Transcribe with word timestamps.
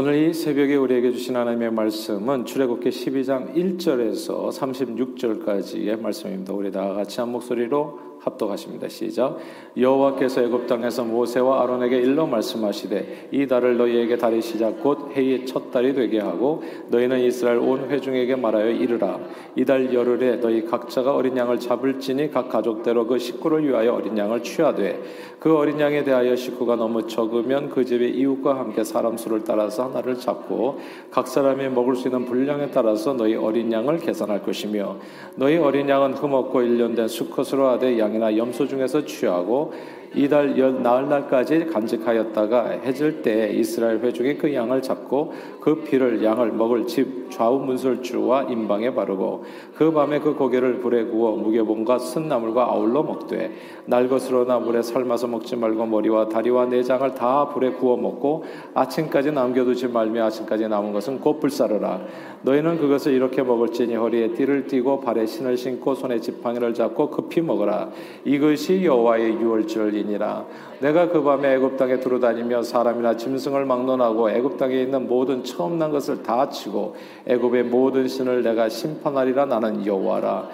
오늘 0.00 0.14
이 0.14 0.32
새벽에 0.32 0.76
우리에게 0.76 1.12
주신 1.12 1.36
하나님의 1.36 1.72
말씀은 1.72 2.46
출애굽기 2.46 2.88
12장 2.88 3.54
1절에서 3.54 4.48
36절까지의 4.48 6.00
말씀입니다. 6.00 6.54
우리 6.54 6.72
다 6.72 6.94
같이 6.94 7.20
한 7.20 7.28
목소리로 7.28 8.08
합독하십니다. 8.20 8.88
시작. 8.88 9.38
여호와께서 9.76 10.42
애굽 10.42 10.66
땅에서 10.66 11.04
모세와 11.04 11.62
아론에게 11.62 11.98
일러 11.98 12.26
말씀하시되 12.26 13.28
이 13.32 13.46
달을 13.46 13.78
너희에게 13.78 14.16
달이 14.16 14.42
시작 14.42 14.82
곧 14.82 15.10
해의 15.12 15.46
첫 15.46 15.70
달이 15.70 15.94
되게 15.94 16.18
하고 16.18 16.62
너희는 16.88 17.20
이스라엘 17.20 17.58
온 17.58 17.90
회중에게 17.90 18.36
말하여 18.36 18.70
이르라 18.70 19.20
이 19.56 19.64
달 19.64 19.92
열흘에 19.92 20.36
너희 20.40 20.64
각자가 20.64 21.14
어린 21.14 21.36
양을 21.36 21.60
잡을지니 21.60 22.30
각 22.30 22.48
가족대로 22.48 23.06
그 23.06 23.18
식구를 23.18 23.66
위하여 23.66 23.94
어린 23.94 24.16
양을 24.16 24.42
취하되 24.42 25.00
그 25.38 25.56
어린 25.56 25.80
양에 25.80 26.04
대하여 26.04 26.36
식구가 26.36 26.76
너무 26.76 27.06
적으면 27.06 27.70
그 27.70 27.84
집의 27.84 28.16
이웃과 28.18 28.58
함께 28.58 28.84
사람 28.84 29.16
수를 29.16 29.44
따라서 29.44 29.89
하나를 29.90 30.18
잡고 30.18 30.80
각 31.10 31.26
사람이 31.26 31.68
먹을 31.70 31.96
수 31.96 32.08
있는 32.08 32.24
분량에 32.26 32.70
따라서 32.70 33.12
너희 33.14 33.34
어린 33.34 33.72
양을 33.72 33.98
계산할 33.98 34.42
것이며 34.42 34.96
너희 35.36 35.56
어린 35.56 35.88
양은 35.88 36.14
흠없고 36.14 36.62
일년된 36.62 37.08
수컷으로 37.08 37.68
하되 37.68 37.98
양 37.98 38.10
양이나 38.10 38.36
염소 38.36 38.66
중에서 38.66 39.04
취하고 39.04 39.72
이달 40.14 40.58
열 40.58 40.82
나흘 40.82 41.08
날까지 41.08 41.66
간직하였다가 41.66 42.80
해질 42.84 43.22
때 43.22 43.50
이스라엘 43.52 44.00
회중이 44.00 44.38
그 44.38 44.52
양을 44.52 44.82
잡고 44.82 45.32
그 45.60 45.82
피를 45.82 46.24
양을 46.24 46.52
먹을 46.52 46.86
집 46.86 47.30
좌우 47.30 47.60
문설주와 47.60 48.44
임방에 48.44 48.92
바르고 48.94 49.44
그 49.76 49.92
밤에 49.92 50.18
그 50.18 50.34
고개를 50.34 50.80
불에 50.80 51.04
구워 51.04 51.36
무게봉과 51.36 51.98
쓴나물과 51.98 52.64
아울러 52.64 53.04
먹되 53.04 53.52
날것으로나 53.86 54.58
물에 54.58 54.82
삶아서 54.82 55.28
먹지 55.28 55.54
말고 55.56 55.86
머리와 55.86 56.28
다리와 56.28 56.66
내장을 56.66 57.14
다 57.14 57.48
불에 57.48 57.70
구워 57.70 57.96
먹고 57.96 58.44
아침까지 58.74 59.30
남겨두지 59.30 59.88
말며 59.88 60.24
아침까지 60.26 60.68
남은 60.68 60.92
것은 60.92 61.20
곧 61.20 61.38
불사르라. 61.38 62.00
너희는 62.42 62.78
그것을 62.78 63.12
이렇게 63.12 63.42
먹을지니 63.42 63.94
허리에 63.94 64.32
띠를 64.32 64.66
띠고 64.66 65.00
발에 65.00 65.26
신을 65.26 65.56
신고 65.56 65.94
손에 65.94 66.20
지팡이를 66.20 66.74
잡고 66.74 67.10
급히 67.10 67.40
먹어라. 67.40 67.90
이것이 68.24 68.84
여호와의 68.84 69.34
유월절 69.34 69.94
이니라. 70.00 70.44
내가 70.80 71.08
그 71.08 71.22
밤에 71.22 71.54
애굽 71.54 71.76
땅에 71.76 72.00
두루다니며 72.00 72.62
사람이나 72.62 73.16
짐승을 73.16 73.64
막론하고 73.64 74.30
애굽 74.30 74.58
땅에 74.58 74.80
있는 74.80 75.06
모든 75.06 75.44
처음 75.44 75.78
난 75.78 75.90
것을 75.90 76.22
다 76.22 76.48
치고 76.48 76.96
애굽의 77.26 77.64
모든 77.64 78.08
신을 78.08 78.42
내가 78.42 78.68
심판하리라 78.68 79.46
나는 79.46 79.86
여호와라 79.86 80.48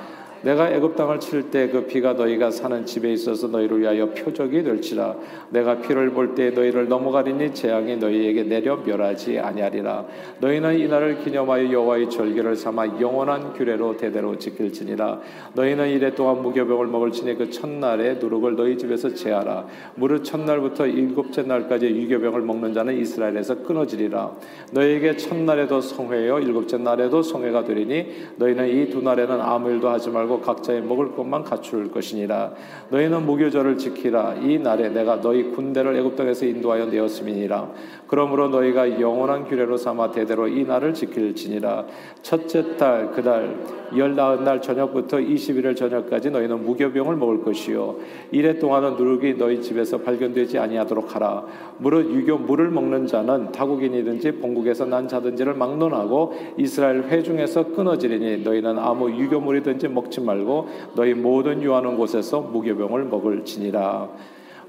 내가 0.46 0.70
애굽 0.70 0.94
땅을 0.94 1.18
칠 1.18 1.50
때 1.50 1.68
그 1.72 1.86
피가 1.86 2.12
너희가 2.12 2.52
사는 2.52 2.86
집에 2.86 3.12
있어서 3.12 3.48
너희를 3.48 3.80
위하여 3.80 4.06
표적이 4.10 4.62
될지라. 4.62 5.16
내가 5.50 5.80
피를 5.80 6.10
볼 6.10 6.36
때 6.36 6.50
너희를 6.50 6.86
넘어가리니 6.88 7.52
재앙이 7.52 7.96
너희에게 7.96 8.44
내려 8.44 8.76
멸하지 8.76 9.40
아니하리라. 9.40 10.04
너희는 10.38 10.78
이날을 10.78 11.24
기념하여 11.24 11.72
여호와의 11.72 12.10
절기를 12.10 12.54
삼아 12.54 13.00
영원한 13.00 13.54
규례로 13.54 13.96
대대로 13.96 14.38
지킬지니라. 14.38 15.20
너희는 15.54 15.90
이래 15.90 16.14
동안 16.14 16.40
무교병을 16.42 16.86
먹을지니 16.86 17.34
그 17.36 17.50
첫날에 17.50 18.14
누룩을 18.14 18.54
너희 18.54 18.78
집에서 18.78 19.12
제하라. 19.12 19.66
무릇 19.96 20.22
첫날부터 20.22 20.86
일곱째 20.86 21.42
날까지 21.42 21.86
유교병을 21.86 22.42
먹는 22.42 22.72
자는 22.72 22.96
이스라엘에서 22.96 23.64
끊어지리라. 23.64 24.30
너희에게 24.70 25.16
첫날에도 25.16 25.80
성회요 25.80 26.38
일곱째 26.38 26.78
날에도 26.78 27.20
성회가 27.22 27.64
되리니 27.64 28.06
너희는 28.36 28.68
이 28.68 28.86
두 28.86 29.02
날에는 29.02 29.40
아무 29.40 29.68
일도 29.72 29.88
하지 29.88 30.08
말고 30.10 30.35
각자의 30.40 30.82
먹을 30.82 31.12
것만 31.12 31.44
갖출 31.44 31.90
것이니라. 31.90 32.52
너희는 32.90 33.26
무교절을 33.26 33.78
지키라. 33.78 34.36
이 34.42 34.58
날에 34.58 34.88
내가 34.88 35.20
너희 35.20 35.50
군대를 35.50 35.96
애굽 35.96 36.16
땅에서 36.16 36.46
인도하여 36.46 36.86
내었음이니라. 36.86 37.70
그러므로 38.06 38.48
너희가 38.48 39.00
영원한 39.00 39.44
규례로 39.44 39.76
삼아 39.76 40.12
대대로 40.12 40.46
이 40.48 40.64
날을 40.64 40.94
지킬지니라. 40.94 41.86
첫째 42.22 42.76
달 42.76 43.10
그달 43.10 43.56
열나흔 43.96 44.44
날 44.44 44.60
저녁부터 44.60 45.18
21일 45.18 45.76
저녁까지 45.76 46.30
너희는 46.30 46.64
무교병을 46.64 47.16
먹을 47.16 47.42
것이요. 47.42 47.96
이래 48.30 48.58
동안은 48.58 48.96
누룩이 48.96 49.34
너희 49.34 49.60
집에서 49.60 49.98
발견되지 49.98 50.58
아니하도록 50.58 51.14
하라. 51.14 51.44
무릇 51.78 52.10
유교 52.12 52.38
물을 52.38 52.70
먹는 52.70 53.06
자는 53.06 53.52
타국인이든지 53.52 54.32
본국에서 54.32 54.86
난 54.86 55.08
자든지를 55.08 55.54
막론하고 55.54 56.34
이스라엘 56.56 57.04
회중에서 57.04 57.72
끊어지리니 57.72 58.38
너희는 58.38 58.78
아무 58.78 59.10
유교물이든지 59.10 59.88
먹지 59.88 60.20
말고 60.26 60.68
너희 60.94 61.14
모든 61.14 61.62
유하는 61.62 61.96
곳에서 61.96 62.40
무교병을 62.40 63.04
먹을지니라 63.04 64.08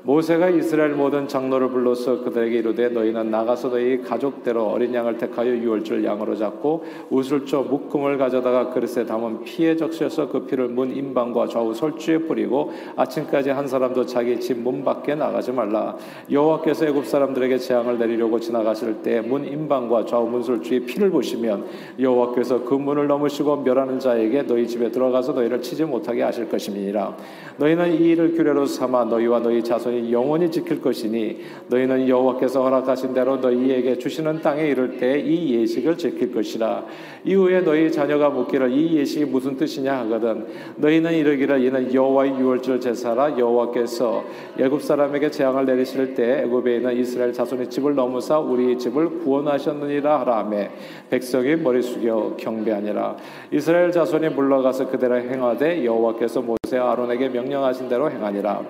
모세가 0.08 0.52
이스라엘 0.52 0.92
모든 0.92 1.28
장로를 1.28 1.68
불러서 1.68 2.24
그들에게 2.24 2.60
이르되 2.60 2.88
너희는 2.88 3.30
나가서 3.30 3.72
너희 3.72 4.02
가족대로 4.02 4.68
어린 4.68 4.94
양을 4.94 5.18
택하여 5.18 5.52
유월절 5.52 6.06
양으로 6.06 6.34
잡고 6.38 6.86
우슬조 7.10 7.64
묶음을 7.64 8.18
가져다가 8.18 8.70
그릇에 8.70 9.06
담은 9.06 9.44
피에 9.44 9.76
적셔서 9.76 10.30
그 10.30 10.46
피를 10.46 10.70
문 10.70 10.96
임방과 10.96 11.48
좌우 11.48 11.74
설주에 11.74 12.20
뿌리고 12.20 12.72
아침까지 12.96 13.50
한 13.50 13.68
사람도 13.68 14.06
자기 14.06 14.40
집 14.40 14.58
문 14.58 14.86
밖에 14.86 15.14
나가지 15.14 15.52
말라. 15.52 15.98
여호와께서 16.32 16.86
애굽 16.88 17.06
사람들에게 17.06 17.58
재앙을 17.58 18.00
내리려고 18.00 18.40
지나가실 18.40 19.04
때 19.04 19.20
문 19.20 19.44
임방과 19.44 20.06
좌우 20.06 20.30
문설주의 20.30 20.86
피를 20.86 21.12
보시면 21.12 21.66
여호와께서 22.00 22.64
그 22.64 22.74
문을 22.76 23.08
넘으시고 23.08 23.58
멸하는 23.58 24.00
자에게 24.00 24.44
너희 24.44 24.68
집에 24.68 24.90
들어가서 24.90 25.34
너희를 25.34 25.62
치지 25.62 25.84
못하게 25.84 26.24
하실 26.24 26.48
것임이니라. 26.48 27.18
너희는 27.58 27.92
이 28.02 28.12
일을 28.12 28.36
규례로 28.36 28.66
삼아 28.66 29.04
너희와 29.06 29.42
너희 29.42 29.62
자손이 29.62 29.97
너희 29.98 30.14
영원히 30.14 30.52
지킬 30.52 30.80
것이니 30.80 31.40
너희는 31.70 32.08
여호와께서 32.08 32.62
허락하신 32.62 33.14
대로 33.14 33.38
너희에게 33.38 33.98
주시는 33.98 34.42
땅에 34.42 34.68
이를 34.68 34.98
때 34.98 35.18
이 35.18 35.56
예식을 35.56 35.98
지킬 35.98 36.32
것이라. 36.34 36.86
이후에 37.26 37.62
너희 37.62 37.92
자녀가 37.92 38.30
묻기를 38.30 38.72
이 38.72 38.98
예식이 38.98 39.26
무슨 39.26 39.58
뜻이냐 39.58 39.98
하거든. 40.02 40.46
너희는 40.76 41.14
이르기를 41.14 41.64
이는 41.64 41.94
여호와의 41.94 42.38
유월절 42.40 42.80
제사라. 42.80 43.38
여호와께서 43.38 44.24
애굽 44.60 44.82
사람에게 44.84 45.32
재앙을 45.32 45.66
내리실 45.66 46.14
때 46.14 46.44
애굽에 46.44 46.78
있는 46.78 46.96
이스라엘 46.98 47.34
자손의 47.34 47.70
집을 47.70 47.96
넘으사 47.96 48.40
우리 48.40 48.78
집을 48.78 49.20
구원하셨느니라 49.20 50.22
하라매. 50.22 50.70
백성이 51.10 51.56
머리 51.56 51.82
숙여 51.82 52.36
경배하니라. 52.38 53.18
이스라엘 53.52 53.92
자손이 53.92 54.30
물러가서 54.30 54.90
그대로 54.90 55.16
행하되 55.18 55.84
여호와께서 55.84 56.42
모세 56.42 56.67
아론에게 56.76 57.30
명령하신 57.30 57.88
대로 57.88 58.10
행하니라. 58.12 58.62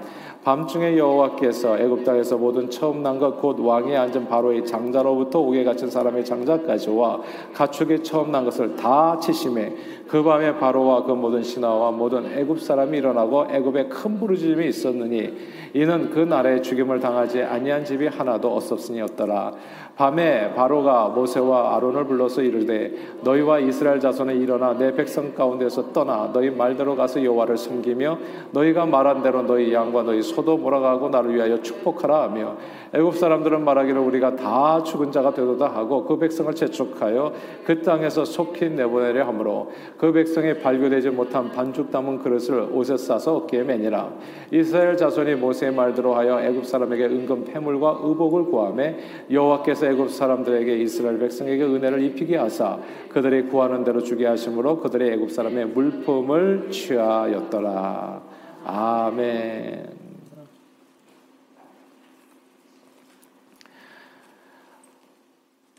밤중에 0.43 0.97
여호와께서 0.97 1.77
애굽 1.77 2.05
땅에서 2.05 2.37
모든 2.37 2.69
처음 2.69 3.01
난 3.03 3.19
것 3.19 3.37
곧 3.41 3.59
왕이 3.59 3.95
앉은 3.97 4.27
바로의 4.29 4.65
장자로부터 4.65 5.39
옥에 5.39 5.63
갇힌 5.63 5.89
사람의 5.89 6.23
장자까지와 6.23 7.21
가축이 7.53 8.03
처음 8.03 8.31
난 8.31 8.45
것을 8.45 8.75
다 8.75 9.17
치심해 9.19 9.73
그 10.07 10.23
밤에 10.23 10.57
바로와 10.57 11.03
그 11.03 11.11
모든 11.11 11.43
신하와 11.43 11.91
모든 11.91 12.25
애굽 12.25 12.61
사람이 12.61 12.97
일어나고 12.97 13.47
애굽에 13.51 13.87
큰 13.87 14.17
부르짖음이 14.17 14.67
있었느니 14.67 15.33
이는 15.73 16.09
그 16.09 16.19
날에 16.19 16.61
죽임을 16.61 16.99
당하지 16.99 17.43
아니한 17.43 17.83
집이 17.83 18.07
하나도 18.07 18.55
없었으니였더라. 18.55 19.53
밤에 19.97 20.53
바로가 20.53 21.07
모세와 21.09 21.75
아론을 21.75 22.05
불러서 22.05 22.43
이르되 22.43 22.93
너희와 23.23 23.57
이스라엘 23.59 23.99
자손에 23.99 24.35
일어나 24.35 24.77
내 24.77 24.93
백성 24.93 25.33
가운데서 25.33 25.91
떠나 25.91 26.29
너희 26.31 26.51
말대로 26.51 26.95
가서 26.95 27.23
여호와를 27.23 27.57
섬기며 27.57 28.19
너희가 28.51 28.85
말한 28.85 29.23
대로 29.23 29.41
너희 29.41 29.73
양과 29.73 30.03
너희 30.03 30.21
소도 30.21 30.55
몰아가고 30.55 31.09
나를 31.09 31.33
위하여 31.33 31.59
축복하라 31.61 32.21
하며 32.21 32.55
애굽 32.93 33.15
사람들은 33.15 33.65
말하기를 33.65 33.99
우리가 33.99 34.35
다 34.35 34.83
죽은 34.83 35.11
자가 35.11 35.33
되도다 35.33 35.65
하고 35.65 36.05
그 36.05 36.19
백성을 36.19 36.53
재촉하여 36.53 37.33
그 37.65 37.81
땅에서 37.81 38.23
속히 38.23 38.69
내보내려 38.69 39.25
하므로 39.25 39.71
그 39.97 40.11
백성이 40.11 40.53
발교되지 40.59 41.09
못한 41.09 41.51
반죽 41.51 41.91
담은 41.91 42.19
그릇을 42.19 42.69
옷에 42.71 42.97
싸서 42.97 43.37
어깨에 43.37 43.63
매니라 43.63 44.11
이스라엘 44.51 44.95
자손이 44.95 45.35
모세의 45.35 45.73
말대로 45.73 46.13
하여 46.15 46.39
애굽 46.39 46.65
사람에게 46.65 47.05
은금 47.05 47.45
패물과 47.45 48.01
의복을 48.03 48.45
구하매 48.45 48.95
여호와께서 49.31 49.87
애굽 49.87 50.11
사람들에게 50.11 50.77
이스라엘 50.77 51.17
백성에게 51.19 51.63
은혜를 51.63 52.03
입히게 52.03 52.37
하사 52.37 52.79
그들이 53.09 53.47
구하는 53.47 53.83
대로 53.83 54.01
주게 54.01 54.25
하심으로 54.27 54.79
그들의 54.81 55.13
애굽 55.13 55.31
사람의 55.31 55.65
물품을 55.67 56.69
취하였더라 56.69 58.21
아멘. 58.67 59.96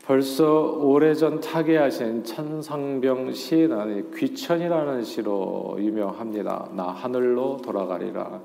벌써 0.09 0.71
오래전 0.71 1.39
타계하신 1.39 2.23
천상병 2.23 3.31
시인은 3.31 4.09
귀천이라는 4.09 5.03
시로 5.03 5.75
유명합니다. 5.77 6.69
나 6.73 6.87
하늘로 6.87 7.57
돌아가리라. 7.57 8.41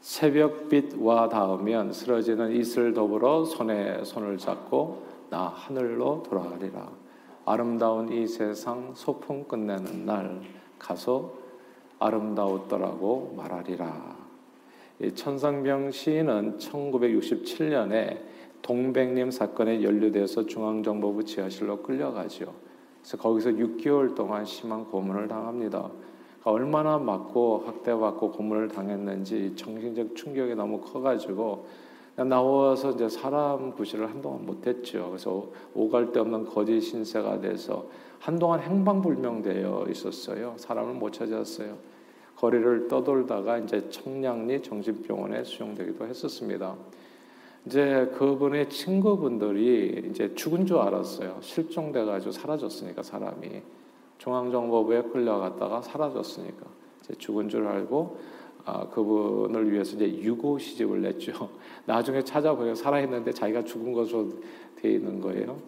새벽빛와 0.00 1.28
닿으면 1.28 1.92
쓰러지는 1.92 2.52
이슬 2.52 2.94
더불어 2.94 3.44
손에 3.44 4.02
손을 4.02 4.38
잡고 4.38 5.02
나 5.28 5.48
하늘로 5.48 6.22
돌아가리라. 6.22 6.88
아름다운 7.44 8.10
이 8.10 8.26
세상 8.26 8.92
소풍 8.94 9.44
끝내는 9.44 10.06
날 10.06 10.40
가서 10.78 11.34
아름다웠더라고 11.98 13.34
말하리라. 13.36 14.16
천상병 15.16 15.90
시인은 15.90 16.56
1967년에 16.56 18.31
동백님 18.62 19.30
사건에 19.30 19.82
연루돼서 19.82 20.46
중앙정보부 20.46 21.24
지하실로 21.24 21.82
끌려가죠. 21.82 22.54
그래서 23.00 23.16
거기서 23.16 23.50
6개월 23.50 24.14
동안 24.14 24.44
심한 24.44 24.84
고문을 24.84 25.26
당합니다. 25.26 25.90
그러니까 26.40 26.50
얼마나 26.50 26.98
맞고 26.98 27.64
학대받고 27.66 28.30
고문을 28.30 28.68
당했는지 28.68 29.54
정신적 29.56 30.14
충격이 30.14 30.54
너무 30.54 30.80
커가지고 30.80 31.66
나와서 32.16 32.92
이제 32.92 33.08
사람 33.08 33.72
구실을 33.72 34.08
한동안 34.08 34.46
못했죠. 34.46 35.06
그래서 35.08 35.48
오갈 35.74 36.12
데 36.12 36.20
없는 36.20 36.44
거짓 36.46 36.80
신세가 36.80 37.40
돼서 37.40 37.86
한동안 38.20 38.60
행방불명되어 38.60 39.86
있었어요. 39.90 40.54
사람을 40.58 40.94
못 40.94 41.12
찾았어요. 41.12 41.76
거리를 42.36 42.88
떠돌다가 42.88 43.58
이제 43.58 43.88
청량리 43.88 44.62
정신병원에 44.62 45.44
수용되기도 45.44 46.06
했었습니다. 46.06 46.76
이제 47.66 48.10
그분의 48.18 48.68
친구분들이 48.68 50.08
이제 50.10 50.34
죽은 50.34 50.66
줄 50.66 50.78
알았어요. 50.78 51.38
실종돼가지고 51.40 52.32
사라졌으니까 52.32 53.02
사람이 53.02 53.62
중앙정보부에 54.18 55.02
끌려갔다가 55.02 55.80
사라졌으니까 55.82 56.66
이제 57.02 57.14
죽은 57.14 57.48
줄 57.48 57.66
알고 57.66 58.18
아, 58.64 58.88
그분을 58.88 59.72
위해서 59.72 59.96
이제 59.96 60.08
유고 60.08 60.58
시집을 60.58 61.02
냈죠. 61.02 61.50
나중에 61.86 62.22
찾아보면 62.22 62.74
살아있는데 62.74 63.32
자기가 63.32 63.64
죽은 63.64 63.92
것으로 63.92 64.28
되어 64.76 64.92
있는 64.92 65.20
거예요. 65.20 65.58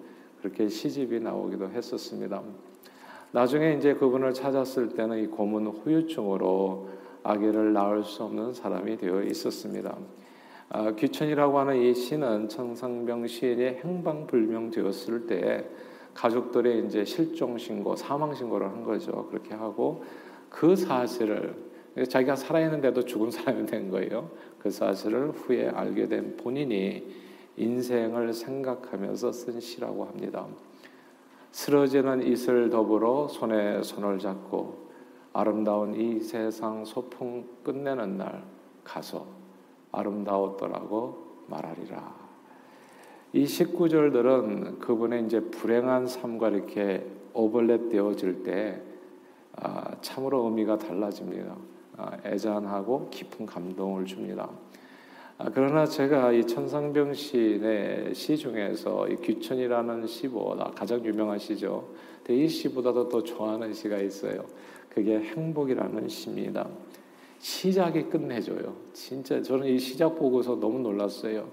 그렇게 0.41 0.69
시집이 0.69 1.20
나오기도 1.20 1.70
했었습니다. 1.70 2.43
나중에 3.32 3.75
이제 3.75 3.94
그분을 3.94 4.32
찾았을 4.32 4.91
때는 4.91 5.25
이 5.25 5.26
고문 5.26 5.67
후유증으로 5.67 6.88
아기를 7.25 7.73
낳을 7.73 8.05
수 8.05 8.23
없는 8.23 8.52
사람이 8.52 8.96
되어 8.99 9.23
있었습니다. 9.23 9.96
아, 10.76 10.91
귀천이라고 10.91 11.56
하는 11.61 11.76
이 11.81 11.94
시는 11.94 12.49
청상병 12.49 13.29
시인이 13.29 13.62
행방불명되었을 13.62 15.25
때 15.29 15.71
가족들의 16.15 16.85
이제 16.85 17.05
실종 17.05 17.56
신고, 17.56 17.94
사망 17.94 18.35
신고를 18.35 18.67
한 18.67 18.82
거죠. 18.82 19.29
그렇게 19.31 19.55
하고 19.55 20.03
그 20.49 20.75
사실을 20.75 21.55
자기가 22.09 22.35
살아있는데도 22.35 23.05
죽은 23.05 23.31
사람이 23.31 23.67
된 23.67 23.88
거예요. 23.88 24.29
그 24.59 24.69
사실을 24.69 25.31
후에 25.31 25.69
알게 25.69 26.09
된 26.09 26.37
본인이 26.37 27.06
인생을 27.56 28.32
생각하면서 28.32 29.31
쓴 29.31 29.61
시라고 29.61 30.06
합니다. 30.06 30.44
쓰러지는 31.53 32.27
이슬 32.27 32.69
더불어 32.69 33.29
손에 33.29 33.81
손을 33.81 34.19
잡고 34.19 34.88
아름다운 35.35 35.94
이 35.94 36.19
세상 36.19 36.85
소풍 36.85 37.47
끝내는 37.62 38.17
날 38.17 38.43
가서 38.82 39.44
아름다웠더라고 39.94 41.44
말하리라. 41.49 42.14
이 43.32 43.44
19절들은 43.44 44.79
그분의 44.79 45.25
이제 45.25 45.41
불행한 45.41 46.06
삶과 46.06 46.50
이렇게 46.50 47.05
오버랩 47.32 47.91
되어질 47.91 48.44
때 48.44 48.81
아, 49.56 49.96
참으로 50.00 50.44
의미가 50.44 50.79
달라집니다. 50.79 51.56
아, 51.96 52.17
애잔하고 52.25 53.08
깊은 53.11 53.46
감동을 53.46 54.05
줍니다. 54.05 54.49
아, 55.37 55.50
그러나 55.52 55.85
제가 55.85 56.32
이 56.32 56.46
천상병 56.46 57.14
시의 57.14 58.14
시 58.14 58.37
중에서 58.37 59.08
이 59.08 59.17
귀천이라는 59.17 60.06
시보다 60.06 60.70
가장 60.76 61.05
유명한 61.05 61.38
시죠. 61.38 61.88
이 62.29 62.49
시보다도 62.49 63.08
더 63.08 63.23
좋아하는 63.23 63.73
시가 63.73 63.99
있어요. 63.99 64.44
그게 64.88 65.19
행복이라는 65.19 66.08
시입니다. 66.08 66.69
시작이 67.44 68.05
끝내줘요. 68.05 68.75
진짜 68.94 69.43
저는 69.43 69.67
이 69.67 69.79
시작 69.79 70.17
보고서 70.17 70.58
너무 70.58 70.79
놀랐어요. 70.79 71.46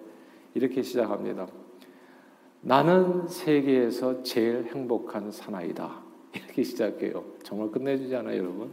이렇게 0.53 0.81
시작합니다. 0.81 1.47
나는 2.61 3.27
세계에서 3.27 4.23
제일 4.23 4.69
행복한 4.73 5.29
사나이다. 5.29 6.01
이렇게 6.33 6.63
시작해요. 6.63 7.25
정말 7.43 7.71
끝내주잖아요, 7.71 8.37
여러분. 8.37 8.71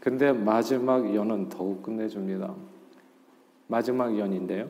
근데 0.00 0.32
마지막 0.32 1.14
연은 1.14 1.48
더욱 1.48 1.80
끝내줍니다. 1.80 2.52
마지막 3.68 4.18
연인데요. 4.18 4.68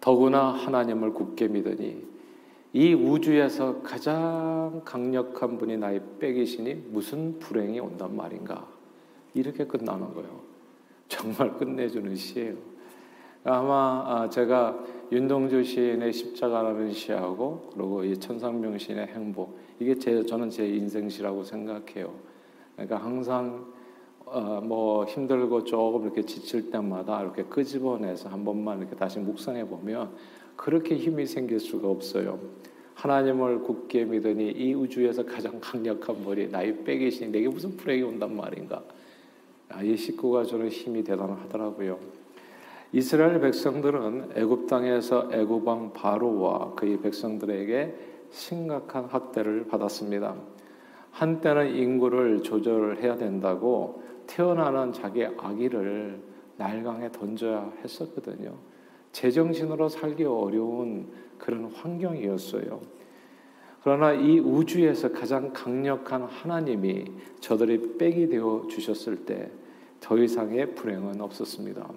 더구나 0.00 0.52
하나님을 0.52 1.14
굳게 1.14 1.48
믿으니 1.48 2.06
이 2.74 2.94
우주에서 2.94 3.80
가장 3.82 4.82
강력한 4.84 5.58
분이 5.58 5.78
나의 5.78 6.00
빼기시니 6.20 6.74
무슨 6.90 7.40
불행이 7.40 7.80
온단 7.80 8.14
말인가. 8.14 8.77
이렇게 9.38 9.66
끝나는 9.66 10.12
거예요. 10.14 10.40
정말 11.08 11.54
끝내주는 11.54 12.14
시예요. 12.14 12.54
아마 13.44 14.04
아, 14.06 14.28
제가 14.28 14.78
윤동주 15.10 15.64
시인의 15.64 16.12
십자가라는 16.12 16.92
시하고 16.92 17.70
그리고 17.72 18.04
이 18.04 18.18
천상명 18.18 18.76
시인의 18.76 19.06
행복 19.06 19.58
이게 19.80 19.94
제 19.94 20.24
저는 20.24 20.50
제 20.50 20.66
인생시라고 20.68 21.44
생각해요. 21.44 22.12
그러니까 22.74 22.98
항상 22.98 23.66
어, 24.26 24.60
뭐 24.62 25.04
힘들고 25.06 25.64
조금 25.64 26.02
이렇게 26.02 26.22
지칠 26.22 26.70
때마다 26.70 27.22
이렇게 27.22 27.44
끄집어내서 27.44 28.28
한 28.28 28.44
번만 28.44 28.80
이렇게 28.80 28.94
다시 28.94 29.18
묵상해 29.18 29.66
보면 29.66 30.10
그렇게 30.56 30.96
힘이 30.96 31.24
생길 31.24 31.58
수가 31.58 31.88
없어요. 31.88 32.38
하나님을 32.94 33.60
굳게 33.60 34.04
믿으니 34.04 34.50
이 34.50 34.74
우주에서 34.74 35.24
가장 35.24 35.58
강력한 35.60 36.22
머리 36.24 36.48
나의 36.48 36.82
빼기시니 36.84 37.30
내게 37.30 37.48
무슨 37.48 37.76
불행이 37.76 38.02
온단 38.02 38.36
말인가. 38.36 38.82
아, 39.70 39.82
이 39.82 39.96
식구가 39.96 40.44
저는 40.44 40.68
힘이 40.68 41.04
대단하더라고요. 41.04 41.98
이스라엘 42.92 43.38
백성들은 43.40 44.30
애굽 44.34 44.66
땅에서 44.66 45.28
애굽 45.30 45.66
왕 45.66 45.92
바로와 45.92 46.74
그의 46.74 47.00
백성들에게 47.00 47.94
심각한 48.30 49.04
학대를 49.04 49.66
받았습니다. 49.66 50.34
한때는 51.10 51.74
인구를 51.74 52.42
조절해야 52.42 53.16
된다고 53.16 54.02
태어나는 54.26 54.92
자기 54.92 55.24
아기를 55.24 56.22
날강에 56.56 57.10
던져야 57.12 57.72
했었거든요. 57.82 58.54
제정신으로 59.12 59.88
살기 59.88 60.24
어려운 60.24 61.08
그런 61.38 61.66
환경이었어요. 61.66 62.97
그러나 63.82 64.12
이 64.12 64.38
우주에서 64.38 65.12
가장 65.12 65.52
강력한 65.52 66.22
하나님이 66.22 67.04
저들이 67.40 67.96
빽이 67.98 68.28
되어 68.28 68.66
주셨을 68.68 69.24
때 69.24 69.50
더 70.00 70.16
이상의 70.16 70.74
불행은 70.74 71.20
없었습니다. 71.20 71.88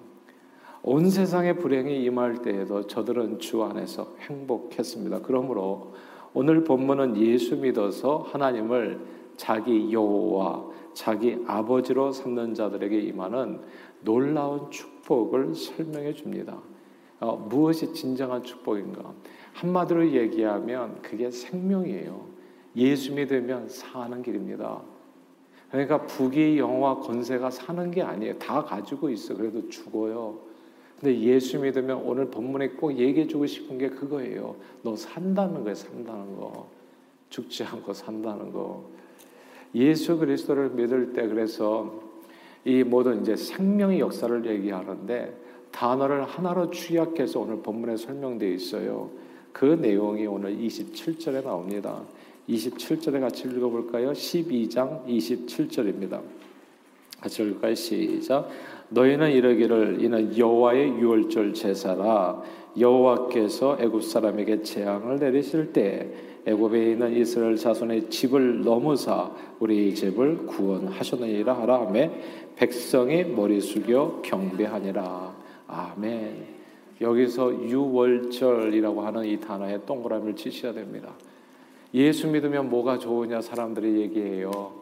온 0.82 1.08
세상의 1.08 1.58
불행이 1.58 2.02
임할 2.04 2.42
때에도 2.42 2.86
저들은 2.86 3.38
주 3.38 3.62
안에서 3.62 4.14
행복했습니다. 4.20 5.20
그러므로 5.22 5.94
오늘 6.34 6.64
본문은 6.64 7.16
예수 7.18 7.56
믿어서 7.56 8.26
하나님을 8.30 9.00
자기 9.36 9.92
여호와 9.92 10.64
자기 10.92 11.38
아버지로 11.46 12.12
삼는 12.12 12.54
자들에게 12.54 12.98
임하는 13.00 13.60
놀라운 14.00 14.70
축복을 14.70 15.54
설명해 15.54 16.14
줍니다. 16.14 16.58
어, 17.20 17.36
무엇이 17.36 17.92
진정한 17.92 18.42
축복인가? 18.42 19.14
한마디로 19.52 20.10
얘기하면 20.12 21.00
그게 21.02 21.30
생명이에요. 21.30 22.32
예수 22.76 23.12
믿으면 23.12 23.68
사는 23.68 24.22
길입니다. 24.22 24.82
그러니까 25.70 26.06
부귀 26.06 26.58
영화 26.58 26.96
권세가 26.96 27.50
사는 27.50 27.90
게 27.90 28.02
아니에요. 28.02 28.38
다 28.38 28.62
가지고 28.62 29.10
있어. 29.10 29.34
그래도 29.34 29.68
죽어요. 29.68 30.38
근데 31.00 31.18
예수 31.20 31.58
믿으면 31.58 32.02
오늘 32.04 32.30
본문에 32.30 32.68
꼭 32.70 32.96
얘기해 32.96 33.26
주고 33.26 33.46
싶은 33.46 33.78
게 33.78 33.88
그거예요. 33.88 34.56
너 34.82 34.94
산다는 34.94 35.62
거예요. 35.62 35.74
산다는 35.74 36.36
거. 36.36 36.68
죽지 37.30 37.64
않고 37.64 37.92
산다는 37.92 38.52
거. 38.52 38.84
예수 39.74 40.18
그리스도를 40.18 40.70
믿을 40.70 41.12
때 41.12 41.26
그래서 41.26 42.00
이 42.64 42.84
모든 42.84 43.22
이제 43.22 43.34
생명의 43.34 43.98
역사를 43.98 44.44
얘기하는데 44.46 45.36
단어를 45.72 46.24
하나로 46.24 46.70
취약해서 46.70 47.40
오늘 47.40 47.62
본문에 47.62 47.96
설명되어 47.96 48.50
있어요. 48.50 49.10
그 49.52 49.64
내용이 49.64 50.26
오늘 50.26 50.56
27절에 50.56 51.44
나옵니다. 51.44 52.02
27절에 52.48 53.20
같이 53.20 53.48
읽어볼까요? 53.48 54.12
12장 54.12 55.06
27절입니다. 55.06 56.20
같이 57.20 57.42
읽을까요? 57.42 57.74
시작. 57.74 58.48
너희는 58.88 59.30
이르기를 59.30 59.98
이는 60.00 60.36
여호와의 60.36 60.88
유월절 60.98 61.54
제사라 61.54 62.42
여호와께서 62.78 63.78
애굽 63.80 64.02
사람에게 64.02 64.62
재앙을 64.62 65.16
내리실 65.16 65.72
때 65.72 66.10
애굽에 66.44 66.92
있는 66.92 67.16
이스라엘 67.16 67.56
자손의 67.56 68.10
집을 68.10 68.62
넘어사 68.62 69.30
우리 69.60 69.94
집을 69.94 70.46
구원하셨느니라 70.46 71.60
하라 71.60 71.82
하매 71.82 72.10
백성이 72.56 73.24
머리 73.24 73.60
숙여 73.60 74.20
경배하니라 74.24 75.34
아멘. 75.68 76.51
여기서 77.02 77.68
유월절이라고 77.68 79.02
하는 79.02 79.24
이 79.24 79.38
단어에 79.38 79.80
동그라미를 79.84 80.36
치셔야 80.36 80.72
됩니다. 80.72 81.12
예수 81.94 82.26
믿으면 82.28 82.70
뭐가 82.70 82.98
좋으냐 82.98 83.42
사람들이 83.42 84.00
얘기해요. 84.00 84.72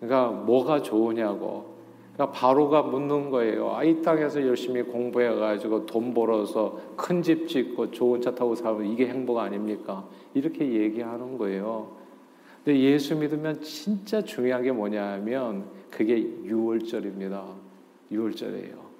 그러니까 0.00 0.30
뭐가 0.30 0.82
좋으냐고 0.82 1.72
그러니까 2.14 2.38
바로가 2.38 2.82
묻는 2.82 3.30
거예요. 3.30 3.74
아, 3.74 3.84
이 3.84 4.02
땅에서 4.02 4.46
열심히 4.46 4.82
공부해가지고 4.82 5.86
돈 5.86 6.12
벌어서 6.12 6.78
큰 6.96 7.22
집 7.22 7.48
짓고 7.48 7.90
좋은 7.92 8.20
차 8.20 8.34
타고 8.34 8.54
살면 8.54 8.86
이게 8.86 9.06
행복 9.06 9.38
아닙니까? 9.38 10.04
이렇게 10.34 10.66
얘기하는 10.72 11.38
거예요. 11.38 11.92
근데 12.64 12.78
예수 12.80 13.16
믿으면 13.16 13.60
진짜 13.62 14.22
중요한 14.22 14.62
게 14.62 14.72
뭐냐면 14.72 15.64
그게 15.90 16.18
유월절입니다. 16.44 17.44
유월절이에요. 18.10 18.91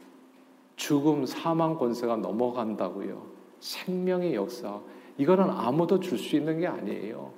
죽음, 0.83 1.25
사망 1.25 1.77
권세가 1.77 2.17
넘어간다고요. 2.17 3.23
생명의 3.61 4.35
역사. 4.35 4.81
이거는 5.17 5.49
아무도 5.49 6.01
줄 6.01 6.19
수 6.19 6.35
있는 6.35 6.59
게 6.59 6.67
아니에요. 6.67 7.31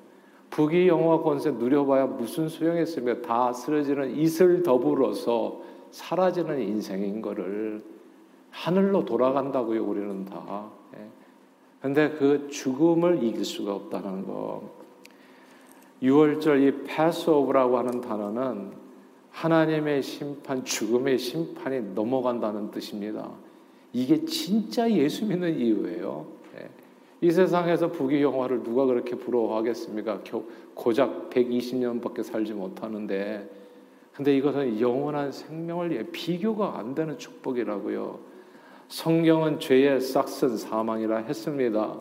부귀 0.49 0.89
영화 0.89 1.19
권세 1.19 1.51
누려봐야 1.51 2.07
무슨 2.07 2.49
소용있으며 2.49 3.21
다 3.21 3.53
쓰러지는 3.53 4.17
이슬 4.17 4.63
더불어서 4.63 5.61
사라지는 5.91 6.59
인생인 6.59 7.21
거를 7.21 7.85
하늘로 8.51 9.05
돌아간다고요. 9.05 9.85
우리는 9.85 10.25
다. 10.25 10.71
예. 10.97 12.09
그 12.19 12.49
죽음을 12.51 13.23
이길 13.23 13.45
수가 13.45 13.75
없다는 13.75 14.27
거. 14.27 14.63
6월절 16.03 16.63
이 16.63 16.85
패스오브라고 16.85 17.77
하는 17.77 18.01
단어는 18.01 18.84
하나님의 19.35 20.03
심판, 20.03 20.65
죽음의 20.65 21.19
심판이 21.19 21.81
넘어간다는 21.95 22.71
뜻입니다. 22.71 23.31
이게 23.93 24.25
진짜 24.25 24.91
예수 24.91 25.27
믿는 25.27 25.59
이유예요. 25.59 26.27
예. 26.57 26.69
이 27.21 27.31
세상에서 27.31 27.91
부귀 27.91 28.23
영화를 28.23 28.63
누가 28.63 28.87
그렇게 28.87 29.17
부러워하겠습니까? 29.17 30.23
고작 30.75 31.31
120년밖에 31.31 32.23
살지 32.23 32.53
못하는데 32.53 33.51
근데 34.13 34.37
이것은 34.37 34.81
영원한 34.81 35.33
생명을 35.33 35.91
위해 35.91 36.05
비교가 36.13 36.79
안 36.79 36.95
되는 36.95 37.19
축복이라고요. 37.19 38.21
성경은 38.87 39.59
죄의 39.59 40.01
싹슨 40.01 40.57
사망이라 40.57 41.19
했습니다. 41.19 41.99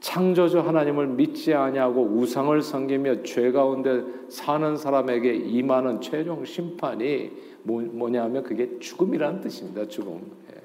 창조주 0.00 0.60
하나님을 0.60 1.06
믿지 1.08 1.54
아니하고 1.54 2.02
우상을 2.02 2.60
섬기며 2.60 3.22
죄 3.22 3.50
가운데 3.50 4.04
사는 4.28 4.76
사람에게 4.76 5.34
임하는 5.34 6.00
최종 6.00 6.44
심판이 6.44 7.32
뭐, 7.62 8.08
냐면 8.08 8.42
그게 8.42 8.78
죽음이라는 8.78 9.40
뜻입니다. 9.40 9.88
죽음. 9.88 10.20
예. 10.52 10.60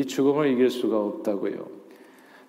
이 0.00 0.04
죽음을 0.06 0.48
이길 0.48 0.70
수가 0.70 0.98
없다고요. 0.98 1.82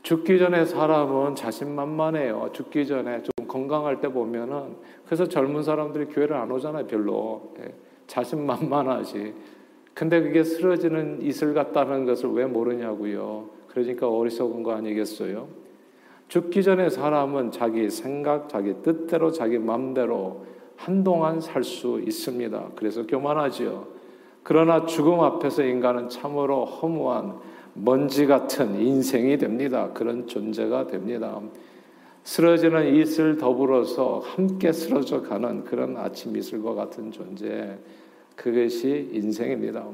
죽기 0.03 0.39
전에 0.39 0.65
사람은 0.65 1.35
자신만만해요. 1.35 2.49
죽기 2.53 2.87
전에 2.87 3.23
좀 3.23 3.47
건강할 3.47 3.99
때 3.99 4.07
보면은 4.07 4.75
그래서 5.05 5.27
젊은 5.27 5.63
사람들이 5.63 6.05
교회를 6.05 6.35
안 6.35 6.51
오잖아요. 6.51 6.87
별로 6.87 7.53
예. 7.59 7.73
자신만만하지. 8.07 9.33
근데 9.93 10.21
그게 10.21 10.43
쓰러지는 10.43 11.21
이슬 11.21 11.53
같다는 11.53 12.05
것을 12.05 12.31
왜 12.31 12.45
모르냐고요. 12.45 13.49
그러니까 13.67 14.09
어리석은 14.09 14.63
거 14.63 14.71
아니겠어요? 14.73 15.47
죽기 16.33 16.63
전에 16.63 16.89
사람은 16.89 17.51
자기 17.51 17.91
생각, 17.91 18.49
자기 18.49 18.73
뜻대로, 18.81 19.31
자기 19.31 19.59
마음대로 19.59 20.43
한동안 20.75 21.39
살 21.39 21.63
수 21.63 22.01
있습니다. 22.03 22.71
그래서 22.75 23.05
교만하지요. 23.05 23.85
그러나 24.41 24.87
죽음 24.87 25.19
앞에서 25.19 25.61
인간은 25.61 26.09
참으로 26.09 26.65
허무한 26.65 27.35
먼지 27.75 28.25
같은 28.25 28.81
인생이 28.81 29.37
됩니다. 29.37 29.91
그런 29.93 30.25
존재가 30.25 30.87
됩니다. 30.87 31.39
쓰러지는 32.23 32.95
이슬 32.95 33.37
더불어서 33.37 34.23
함께 34.25 34.71
쓰러져 34.71 35.21
가는 35.21 35.63
그런 35.63 35.95
아침 35.97 36.35
이슬과 36.35 36.73
같은 36.73 37.11
존재. 37.11 37.77
그것이 38.35 39.11
인생입니다. 39.13 39.85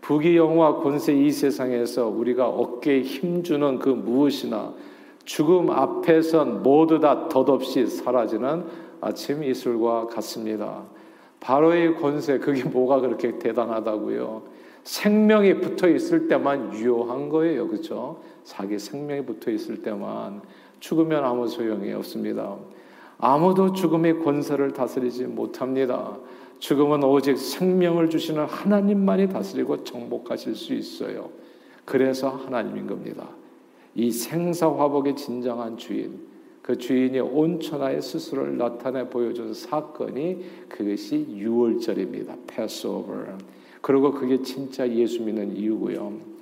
부귀 0.00 0.38
영화 0.38 0.76
권세 0.76 1.12
이 1.12 1.30
세상에서 1.30 2.08
우리가 2.08 2.48
어깨에 2.48 3.02
힘주는 3.02 3.78
그 3.78 3.90
무엇이나 3.90 4.72
죽음 5.26 5.70
앞에선 5.70 6.62
모두 6.62 6.98
다 6.98 7.28
덧없이 7.28 7.86
사라지는 7.86 8.64
아침 9.00 9.42
이슬과 9.42 10.06
같습니다. 10.06 10.84
바로의 11.40 11.96
권세, 11.96 12.38
그게 12.38 12.64
뭐가 12.64 13.00
그렇게 13.00 13.38
대단하다고요? 13.38 14.42
생명이 14.84 15.60
붙어 15.60 15.88
있을 15.88 16.28
때만 16.28 16.74
유효한 16.74 17.28
거예요. 17.28 17.68
그렇죠? 17.68 18.22
자기 18.44 18.78
생명이 18.78 19.26
붙어 19.26 19.50
있을 19.50 19.82
때만 19.82 20.42
죽으면 20.78 21.24
아무 21.24 21.48
소용이 21.48 21.92
없습니다. 21.92 22.56
아무도 23.18 23.72
죽음의 23.72 24.20
권세를 24.20 24.72
다스리지 24.72 25.24
못합니다. 25.24 26.16
죽음은 26.60 27.02
오직 27.02 27.36
생명을 27.36 28.10
주시는 28.10 28.44
하나님만이 28.44 29.28
다스리고 29.28 29.82
정복하실 29.82 30.54
수 30.54 30.72
있어요. 30.72 31.30
그래서 31.84 32.30
하나님인 32.30 32.86
겁니다. 32.86 33.28
이 33.96 34.10
생사화복의 34.10 35.16
진정한 35.16 35.78
주인, 35.78 36.20
그 36.60 36.76
주인이 36.76 37.18
온천하에 37.18 38.00
스스로를 38.00 38.58
나타내 38.58 39.08
보여준 39.08 39.54
사건이 39.54 40.44
그것이 40.68 41.26
유월절입니다. 41.30 42.36
패스오버. 42.46 43.14
그리고 43.80 44.12
그게 44.12 44.42
진짜 44.42 44.86
예수 44.90 45.22
믿는 45.22 45.56
이유고요. 45.56 46.35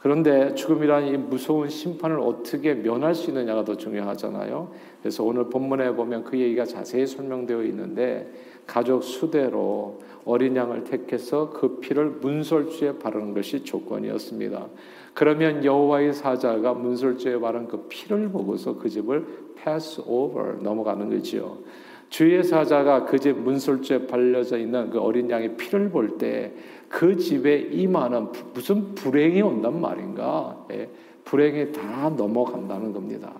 그런데 0.00 0.54
죽음이라는 0.54 1.08
이 1.08 1.16
무서운 1.18 1.68
심판을 1.68 2.20
어떻게 2.20 2.74
면할 2.74 3.14
수 3.14 3.30
있느냐가 3.30 3.64
더 3.64 3.76
중요하잖아요. 3.76 4.72
그래서 5.02 5.22
오늘 5.24 5.50
본문에 5.50 5.92
보면 5.94 6.24
그 6.24 6.38
얘기가 6.38 6.64
자세히 6.64 7.06
설명되어 7.06 7.62
있는데 7.64 8.32
가족 8.66 9.02
수대로 9.02 9.98
어린 10.24 10.56
양을 10.56 10.84
택해서 10.84 11.50
그 11.50 11.80
피를 11.80 12.06
문설주에 12.20 12.98
바르는 12.98 13.34
것이 13.34 13.62
조건이었습니다. 13.62 14.68
그러면 15.12 15.64
여호와의 15.64 16.14
사자가 16.14 16.72
문설주에 16.74 17.38
바른 17.38 17.68
그 17.68 17.86
피를 17.88 18.30
보고서 18.30 18.78
그 18.78 18.88
집을 18.88 19.26
pass 19.62 20.02
over 20.06 20.62
넘어가는 20.62 21.10
거지요. 21.10 21.58
주의 22.08 22.42
사자가 22.42 23.04
그 23.04 23.18
집 23.18 23.38
문설주에 23.38 24.06
발려져 24.06 24.58
있는 24.58 24.90
그 24.90 24.98
어린 25.00 25.30
양의 25.30 25.56
피를 25.56 25.90
볼때 25.90 26.52
그 26.90 27.16
집에 27.16 27.56
임하는 27.56 28.32
무슨 28.52 28.96
불행이 28.96 29.40
온단 29.42 29.80
말인가? 29.80 30.66
예, 30.72 30.90
불행이 31.24 31.70
다 31.70 32.10
넘어간다는 32.10 32.92
겁니다. 32.92 33.32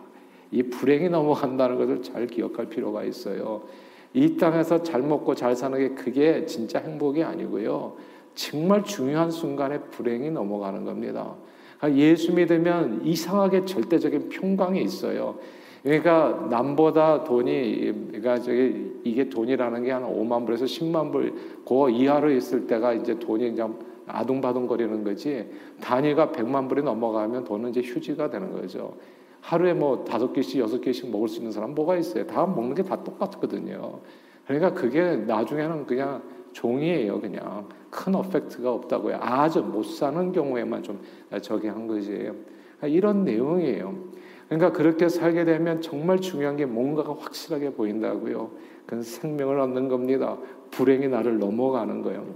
이 0.52 0.62
불행이 0.62 1.08
넘어간다는 1.08 1.76
것을 1.76 2.00
잘 2.00 2.28
기억할 2.28 2.68
필요가 2.68 3.02
있어요. 3.02 3.62
이 4.14 4.36
땅에서 4.36 4.84
잘 4.84 5.02
먹고 5.02 5.34
잘 5.34 5.56
사는 5.56 5.76
게 5.76 5.94
그게 6.00 6.46
진짜 6.46 6.78
행복이 6.78 7.24
아니고요. 7.24 7.96
정말 8.36 8.84
중요한 8.84 9.32
순간에 9.32 9.80
불행이 9.80 10.30
넘어가는 10.30 10.84
겁니다. 10.84 11.34
그러니까 11.78 12.00
예수 12.00 12.32
믿으면 12.32 13.04
이상하게 13.04 13.64
절대적인 13.64 14.28
평강이 14.28 14.80
있어요. 14.80 15.38
그러니까 15.82 16.46
남보다 16.50 17.24
돈이 17.24 17.92
그러니까 18.08 18.38
저기 18.38 19.00
이게 19.04 19.28
돈이라는 19.28 19.84
게 19.84 19.90
한 19.92 20.02
5만 20.04 20.44
불에서 20.46 20.64
10만 20.66 21.10
불 21.12 21.34
그 21.66 21.90
이하로 21.90 22.30
있을 22.32 22.66
때가 22.66 22.92
이제 22.94 23.18
돈이 23.18 23.50
그냥 23.50 23.78
아둥바둥거리는 24.06 25.04
거지 25.04 25.48
단위가 25.80 26.32
100만 26.32 26.68
불이 26.68 26.82
넘어가면 26.82 27.44
돈은 27.44 27.70
이제 27.70 27.80
휴지가 27.80 28.28
되는 28.28 28.52
거죠. 28.52 28.94
하루에 29.40 29.72
뭐 29.72 30.04
다섯 30.04 30.32
개씩 30.32 30.60
여섯 30.60 30.80
개씩 30.80 31.10
먹을 31.10 31.28
수 31.28 31.38
있는 31.38 31.52
사람 31.52 31.74
뭐가 31.74 31.96
있어요? 31.96 32.26
다 32.26 32.44
먹는 32.44 32.74
게 32.74 32.82
다 32.82 33.02
똑같거든요. 33.02 34.00
그러니까 34.46 34.74
그게 34.74 35.16
나중에는 35.16 35.86
그냥 35.86 36.22
종이에요, 36.52 37.20
그냥 37.20 37.68
큰 37.88 38.14
어펙트가 38.16 38.70
없다고요. 38.72 39.18
아주 39.20 39.62
못 39.62 39.84
사는 39.84 40.32
경우에만 40.32 40.82
좀 40.82 41.00
저기 41.40 41.68
한 41.68 41.86
거지. 41.86 42.30
이런 42.82 43.24
내용이에요. 43.24 43.94
그러니까 44.50 44.72
그렇게 44.72 45.08
살게 45.08 45.44
되면 45.44 45.80
정말 45.80 46.20
중요한 46.20 46.56
게 46.56 46.66
뭔가가 46.66 47.14
확실하게 47.16 47.70
보인다고요. 47.70 48.50
그건 48.84 49.04
생명을 49.04 49.60
얻는 49.60 49.88
겁니다. 49.88 50.36
불행이 50.72 51.06
나를 51.06 51.38
넘어가는 51.38 52.02
거예요. 52.02 52.26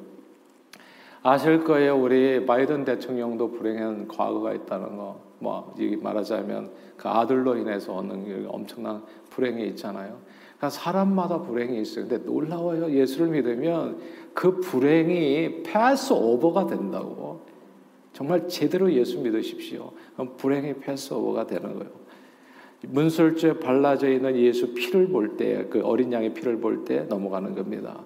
아실 1.25 1.65
거예요. 1.65 2.01
우리 2.01 2.47
바이든 2.47 2.85
대통령도 2.85 3.51
불행한 3.51 4.07
과거가 4.07 4.55
있다는 4.55 4.97
거. 4.97 5.19
뭐 5.41 5.75
말하자면 6.01 6.71
그 6.97 7.09
아들로 7.09 7.57
인해서 7.57 7.97
얻는 7.97 8.47
엄청난 8.49 9.03
불행이 9.31 9.67
있잖아요. 9.71 10.17
그러니까 10.57 10.71
사람마다 10.71 11.43
불행이 11.43 11.81
있어요. 11.81 12.07
근데 12.07 12.25
놀라워요. 12.25 12.93
예수를 12.93 13.27
믿으면 13.27 13.99
그 14.35 14.61
불행이 14.61 15.65
패스 15.65 16.13
오버가 16.13 16.69
된다고. 16.69 17.41
정말 18.13 18.47
제대로 18.47 18.93
예수 18.93 19.19
믿으십시오. 19.19 19.91
그럼 20.13 20.37
불행이 20.37 20.75
패스 20.75 21.13
오버가 21.13 21.49
되는 21.49 21.75
거예요. 21.75 22.04
문설주에 22.91 23.59
발라져 23.59 24.09
있는 24.09 24.37
예수 24.37 24.75
피를 24.75 25.09
볼 25.09 25.37
때, 25.37 25.67
그 25.71 25.83
어린 25.83 26.13
양의 26.13 26.35
피를 26.35 26.61
볼 26.61 26.85
때 26.85 27.01
넘어가는 27.09 27.55
겁니다. 27.55 28.05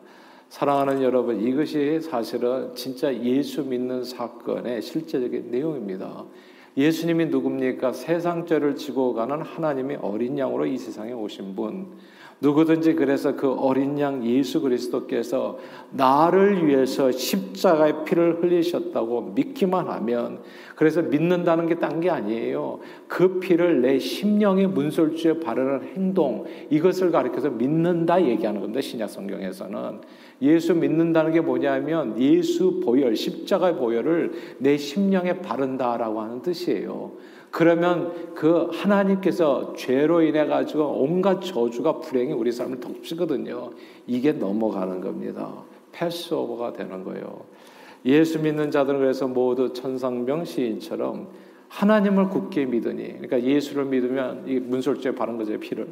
사랑하는 0.49 1.03
여러분, 1.03 1.41
이것이 1.41 2.01
사실은 2.01 2.75
진짜 2.75 3.15
예수 3.15 3.65
믿는 3.65 4.05
사건의 4.05 4.81
실제적인 4.83 5.51
내용입니다. 5.51 6.25
예수님이 6.77 7.27
누굽니까? 7.27 7.93
세상 7.93 8.47
죄를 8.47 8.77
지고 8.77 9.13
가는 9.13 9.43
하나님의 9.43 9.99
어린 10.01 10.39
양으로 10.39 10.67
이 10.67 10.79
세상에 10.79 11.13
오신 11.13 11.57
분. 11.57 11.89
누구든지 12.41 12.95
그래서 12.95 13.35
그 13.35 13.53
어린 13.53 13.99
양 13.99 14.25
예수 14.25 14.61
그리스도께서 14.61 15.59
나를 15.91 16.67
위해서 16.67 17.11
십자가의 17.11 18.05
피를 18.05 18.43
흘리셨다고 18.43 19.33
믿기만 19.35 19.89
하면 19.89 20.41
그래서 20.77 21.03
믿는다는 21.03 21.67
게 21.67 21.75
딴 21.75 22.01
게 22.01 22.11
아니에요. 22.11 22.79
그 23.09 23.41
피를 23.41 23.83
내 23.83 23.99
심령의 23.99 24.69
문설주에 24.69 25.41
바르는 25.41 25.83
행동 25.97 26.45
이것을 26.71 27.11
가리켜서 27.11 27.51
믿는다 27.51 28.25
얘기하는 28.25 28.61
겁니다. 28.61 28.81
신약 28.81 29.11
성경에서는 29.11 30.01
예수 30.43 30.75
믿는다는 30.75 31.33
게 31.33 31.41
뭐냐면 31.41 32.21
예수 32.21 32.81
보혈 32.85 33.17
십자가의 33.17 33.77
보혈을 33.77 34.33
내 34.59 34.77
심령에 34.77 35.41
바른다라고 35.41 36.21
하는 36.21 36.43
뜻이에요. 36.43 37.13
그러면 37.51 38.35
그 38.35 38.69
하나님께서 38.73 39.75
죄로 39.77 40.23
인해 40.23 40.47
가지고 40.47 41.03
온갖 41.03 41.41
저주가 41.41 42.01
불행이 42.01 42.33
우리 42.33 42.53
삶을 42.53 42.81
덮치거든요. 42.81 43.71
이게 44.07 44.33
넘어가는 44.33 45.01
겁니다. 45.01 45.53
패스오버가 45.93 46.75
되는 46.75 47.05
거예요. 47.05 47.45
예수 48.05 48.39
믿는 48.41 48.71
자들은 48.71 49.01
그래서 49.01 49.27
모두 49.27 49.73
천상병 49.73 50.45
시인처럼 50.45 51.29
하나님을 51.69 52.29
굳게 52.29 52.67
믿으니, 52.67 53.09
그러니까 53.09 53.43
예수를 53.43 53.85
믿으면 53.87 54.45
이 54.47 54.59
문설주에 54.59 55.15
바른 55.15 55.37
거죠, 55.37 55.59
피를. 55.59 55.87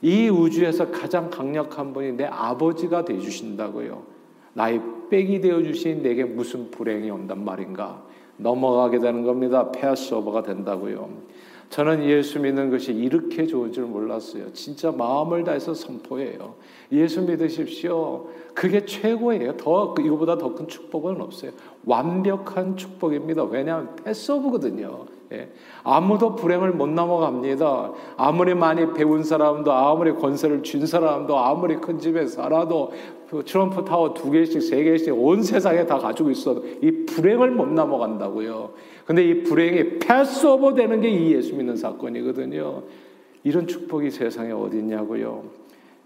이 0.00 0.28
우주에서 0.28 0.90
가장 0.90 1.28
강력한 1.28 1.92
분이 1.92 2.12
내 2.12 2.24
아버지가 2.24 3.04
되어 3.04 3.18
주신다고요. 3.18 4.02
나의 4.54 4.80
빽이 5.10 5.40
되어 5.40 5.62
주신 5.62 6.02
내게 6.02 6.24
무슨 6.24 6.70
불행이 6.70 7.10
온단 7.10 7.44
말인가? 7.44 8.04
넘어가게 8.38 8.98
되는 8.98 9.22
겁니다. 9.24 9.70
패스오버가 9.72 10.42
된다고요. 10.42 11.08
저는 11.70 12.04
예수 12.08 12.40
믿는 12.40 12.70
것이 12.70 12.92
이렇게 12.94 13.46
좋은 13.46 13.72
줄 13.72 13.84
몰랐어요. 13.84 14.52
진짜 14.54 14.90
마음을 14.90 15.44
다해서 15.44 15.74
선포해요. 15.74 16.54
예수 16.92 17.20
믿으십시오. 17.22 18.26
그게 18.54 18.86
최고예요. 18.86 19.56
더 19.58 19.94
이거보다 20.00 20.38
더 20.38 20.54
큰 20.54 20.66
축복은 20.66 21.20
없어요. 21.20 21.50
완벽한 21.84 22.76
축복입니다. 22.76 23.44
왜냐하면 23.44 23.94
패스오브거든요. 23.96 25.17
예. 25.32 25.48
아무도 25.84 26.34
불행을 26.36 26.72
못 26.72 26.88
넘어갑니다. 26.88 27.92
아무리 28.16 28.54
많이 28.54 28.92
배운 28.94 29.22
사람도, 29.22 29.70
아무리 29.72 30.12
권세를 30.14 30.62
쥔 30.62 30.86
사람도, 30.86 31.38
아무리 31.38 31.76
큰 31.76 31.98
집에 31.98 32.26
살아도 32.26 32.92
그 33.28 33.42
트럼프 33.44 33.84
타워 33.84 34.14
두 34.14 34.30
개씩, 34.30 34.62
세 34.62 34.82
개씩 34.82 35.14
온 35.14 35.42
세상에 35.42 35.84
다 35.84 35.98
가지고 35.98 36.30
있어도 36.30 36.64
이 36.82 37.04
불행을 37.04 37.50
못 37.50 37.68
넘어간다고요. 37.68 38.70
근데 39.04 39.24
이 39.24 39.42
불행이 39.42 39.98
패스오버 39.98 40.74
되는 40.74 41.00
게 41.00 41.10
이 41.10 41.34
예수 41.34 41.54
믿는 41.54 41.76
사건이거든요. 41.76 42.82
이런 43.44 43.66
축복이 43.66 44.10
세상에 44.10 44.52
어디 44.52 44.78
있냐고요. 44.78 45.44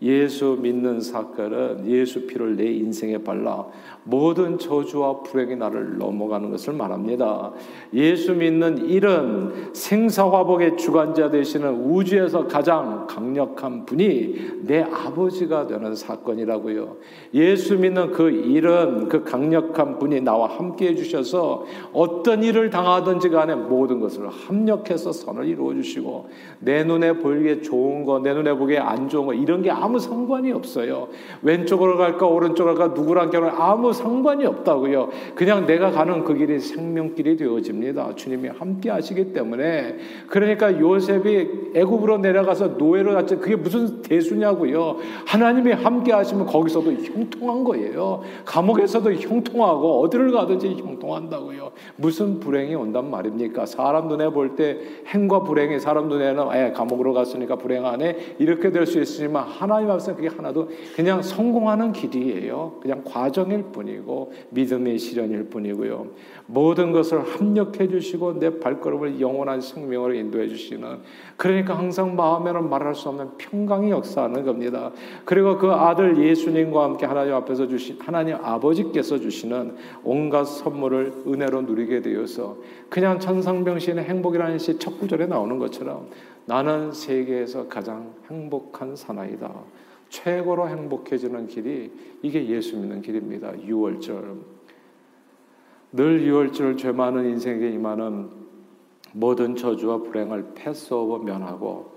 예수 0.03 0.59
믿는 0.61 1.01
사건은 1.01 1.87
예수 1.87 2.27
피를 2.27 2.57
내 2.57 2.67
인생에 2.67 3.19
발라 3.19 3.67
모든 4.05 4.59
저주와 4.59 5.21
불행이 5.21 5.57
나를 5.57 5.99
넘어가는 5.99 6.51
것을 6.51 6.73
말합니다. 6.73 7.53
예수 7.95 8.35
믿는 8.35 8.89
일은 8.89 9.73
생사화복의 9.73 10.77
주관자 10.77 11.31
되시는 11.31 11.85
우주에서 11.85 12.49
가장 12.49 13.07
강력한 13.07 13.87
분이 13.87 14.63
내 14.63 14.83
아버지가 14.83 15.69
되는 15.69 15.95
사건이라고요. 15.95 16.97
예수 17.35 17.79
믿는 17.79 18.11
그 18.11 18.31
일은 18.31 19.09
그 19.09 19.23
강력한 19.23 19.99
분이 19.99 20.21
나와 20.23 20.49
함께 20.49 20.89
해주셔서 20.89 21.65
어떤 21.93 22.43
일을 22.43 22.71
당하든지 22.71 23.29
간에 23.29 23.55
모든 23.55 24.01
것을 24.01 24.29
합력해서 24.29 25.13
선을 25.13 25.47
이루어 25.47 25.75
주시고 25.75 26.29
내 26.59 26.83
눈에 26.83 27.13
보이기에 27.13 27.61
좋은 27.61 28.05
거, 28.05 28.19
내 28.19 28.35
눈에 28.35 28.55
보기에 28.55 28.79
안 28.79 29.09
좋은 29.09 29.27
거 29.27 29.35
이런 29.35 29.63
게 29.63 29.71
아무 29.71 29.92
상관이 29.99 30.53
없어요. 30.53 31.09
왼쪽으로 31.43 31.97
갈까 31.97 32.27
오른쪽으로 32.27 32.75
갈까 32.75 32.95
누구랑 32.95 33.31
결혼 33.31 33.51
아무 33.51 33.93
상관이 33.93 34.47
없다고요. 34.47 35.09
그냥 35.35 35.67
내가 35.67 35.91
가는 35.91 36.25
그 36.25 36.35
길이 36.35 36.59
생명길이 36.61 37.37
되어집니다. 37.37 38.15
주님이 38.15 38.49
함께 38.49 38.91
하시기 38.91 39.33
때문에 39.33 39.97
그러니까 40.29 40.79
요셉이 40.79 41.73
애굽으로 41.75 42.19
내려가서 42.19 42.69
노예로 42.79 43.15
갔지 43.15 43.37
그게 43.37 43.57
무슨 43.57 44.03
대수냐고요. 44.03 44.97
하나님이 45.27 45.73
함께 45.73 46.13
하시면 46.13 46.47
거기서도 46.47 46.93
형통한 46.93 47.65
거예요. 47.65 48.23
감옥에서도 48.45 49.13
형통하고 49.15 50.03
어디를 50.03 50.33
가든지 50.33 50.75
형통한다고요. 50.75 51.73
무슨 51.97 52.39
불행이 52.41 52.75
온단 52.75 53.11
말입니까? 53.11 53.67
사람 53.67 54.09
눈에 54.09 54.29
볼 54.31 54.53
때 54.57 54.79
행과 55.07 55.45
불행이 55.45 55.81
사람 55.81 56.09
눈에는 56.09 56.53
에 56.53 56.73
감옥으로 56.73 57.15
갔으니까 57.15 57.57
불행하네 57.57 58.37
이렇게 58.39 58.71
될 58.71 58.83
수 58.83 59.01
있으지만 59.01 59.45
하나 59.45 59.81
님 59.83 59.91
앞에서 59.91 60.15
그게 60.15 60.29
하나도 60.29 60.71
그냥 60.97 61.23
성공하는 61.23 61.93
길이에요. 61.93 62.79
그냥 62.81 63.03
과정일 63.05 63.65
뿐이고 63.65 64.33
믿음의 64.51 64.99
실현일 64.99 65.51
뿐이고요. 65.51 66.07
모든 66.53 66.93
것을 66.93 67.23
합력해 67.23 67.89
주시고 67.89 68.39
내 68.39 68.61
발걸음을 68.61 69.21
영원한 69.21 69.63
생명으로 69.63 70.13
인도해 70.13 70.49
주시는 70.49 70.99
그러니까 71.39 71.79
항상 71.79 72.15
마음에는 72.15 72.69
말할 72.69 72.95
수 72.95 73.09
없는 73.09 73.39
평강이 73.39 73.91
역사하는 73.91 74.45
겁니다. 74.45 74.93
그리고 75.25 75.57
그 75.57 75.71
아들 75.73 76.23
예수님과 76.23 76.85
함께 76.85 77.07
하나님 77.07 77.33
앞에서 77.35 77.67
주신 77.69 77.99
하나님 78.01 78.37
아버지께서 78.37 79.19
주시는 79.19 79.77
온갖 80.05 80.45
선물을 80.45 81.23
은혜로 81.27 81.63
누리게 81.63 82.03
되어서 82.03 82.59
그냥 82.91 83.19
천상병신의 83.19 84.05
행복이라는 84.05 84.59
시 84.59 84.79
첫 84.79 84.99
구절에 84.99 85.27
나오는 85.27 85.59
것처럼 85.59 86.09
나는 86.45 86.93
세계에서 86.93 87.69
가장 87.69 88.13
행복한 88.29 88.97
사나이다. 88.97 89.53
최고로 90.09 90.69
행복해지는 90.69 91.47
길이 91.47 91.91
이게 92.21 92.47
예수 92.49 92.77
믿는 92.77 93.01
길입니다. 93.01 93.53
6월절. 93.53 94.62
늘 95.93 96.23
6월절 96.23 96.79
죄 96.79 96.91
많은 96.91 97.27
인생에 97.27 97.69
임하는 97.69 98.31
모든 99.13 99.57
저주와 99.57 99.99
불행을 99.99 100.53
패스오버 100.55 101.19
면하고 101.19 101.93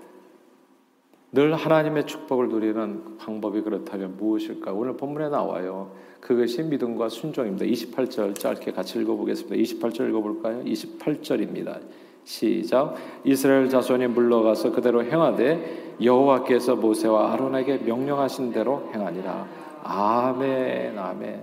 늘 1.32 1.54
하나님의 1.54 2.06
축복을 2.06 2.48
누리는 2.48 3.16
방법이 3.18 3.62
그렇다면 3.62 4.16
무엇일까? 4.16 4.72
오늘 4.72 4.96
본문에 4.96 5.28
나와요. 5.28 5.92
그것이 6.20 6.62
믿음과 6.62 7.08
순종입니다. 7.08 7.64
28절 7.66 8.38
짧게 8.38 8.72
같이 8.72 8.98
읽어보겠습니다. 8.98 9.56
28절 9.56 10.08
읽어볼까요? 10.10 10.62
28절입니다. 10.64 11.80
시작. 12.24 12.96
이스라엘 13.24 13.68
자손이 13.68 14.08
물러가서 14.08 14.72
그대로 14.72 15.04
행하되 15.04 15.96
여호와께서 16.02 16.76
모세와 16.76 17.32
아론에게 17.32 17.78
명령하신 17.78 18.52
대로 18.52 18.90
행하니라. 18.92 19.46
아멘, 19.84 20.98
아멘. 20.98 21.42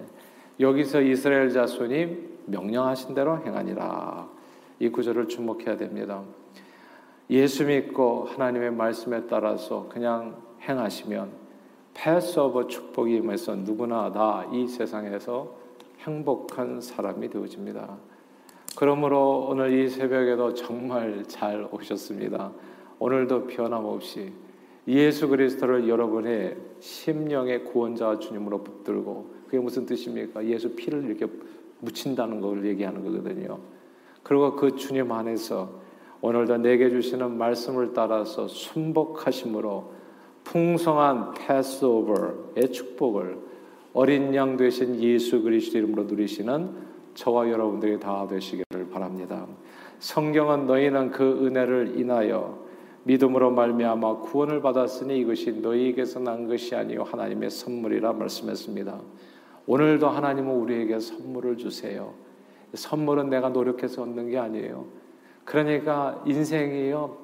여기서 0.59 1.01
이스라엘 1.01 1.49
자손이 1.49 2.32
명령하신 2.45 3.13
대로 3.15 3.37
행하니라. 3.37 4.27
이 4.79 4.89
구절을 4.89 5.27
주목해야 5.27 5.77
됩니다. 5.77 6.23
예수 7.29 7.65
믿고 7.65 8.25
하나님의 8.25 8.71
말씀에 8.71 9.27
따라서 9.27 9.87
그냥 9.89 10.35
행하시면 10.61 11.31
패스오버 11.93 12.67
축복이 12.67 13.15
임해서 13.17 13.55
누구나 13.55 14.11
다 14.11 14.45
이 14.51 14.67
세상에서 14.67 15.55
행복한 15.99 16.81
사람이 16.81 17.29
되어집니다. 17.29 17.97
그러므로 18.75 19.47
오늘 19.49 19.71
이 19.73 19.87
새벽에도 19.87 20.53
정말 20.53 21.23
잘 21.27 21.67
오셨습니다. 21.71 22.51
오늘도 22.99 23.47
변함없이 23.47 24.33
예수 24.87 25.29
그리스도를 25.29 25.87
여러분의 25.87 26.57
심령의 26.79 27.63
구원자 27.65 28.19
주님으로 28.19 28.63
붙들고 28.63 29.33
그게 29.45 29.59
무슨 29.59 29.85
뜻입니까? 29.85 30.45
예수 30.45 30.75
피를 30.75 31.05
이렇게 31.05 31.27
묻힌다는 31.83 32.41
걸 32.41 32.65
얘기하는 32.65 33.03
거거든요. 33.03 33.59
그리고 34.23 34.55
그 34.55 34.75
주님 34.75 35.11
안에서 35.11 35.81
오늘도 36.21 36.57
내게 36.57 36.89
주시는 36.89 37.37
말씀을 37.37 37.93
따라서 37.93 38.47
순복하심으로 38.47 39.91
풍성한 40.45 41.33
패스오버의 41.33 42.71
축복을 42.71 43.37
어린 43.93 44.33
양 44.33 44.57
되신 44.57 45.01
예수 45.01 45.41
그리스도 45.41 45.77
이름으로 45.77 46.03
누리시는 46.03 46.93
저와 47.13 47.49
여러분들이 47.49 47.99
다 47.99 48.25
되시기를 48.27 48.89
바랍니다. 48.89 49.45
성경은 49.99 50.65
너희는 50.65 51.11
그 51.11 51.45
은혜를 51.45 51.99
인하여 51.99 52.63
믿음으로 53.03 53.51
말미암아 53.51 54.19
구원을 54.19 54.61
받았으니 54.61 55.19
이것이 55.19 55.51
너희에게서 55.51 56.19
난 56.19 56.47
것이 56.47 56.75
아니요 56.75 57.03
하나님의 57.03 57.49
선물이라 57.49 58.13
말씀했습니다. 58.13 59.01
오늘도 59.65 60.09
하나님은 60.09 60.53
우리에게 60.55 60.99
선물을 60.99 61.57
주세요. 61.57 62.13
선물은 62.73 63.29
내가 63.29 63.49
노력해서 63.49 64.01
얻는 64.01 64.29
게 64.29 64.37
아니에요. 64.37 64.85
그러니까 65.45 66.21
인생이요 66.25 67.17